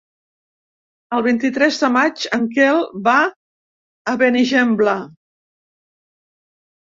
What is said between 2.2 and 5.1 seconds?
en Quel va a Benigembla.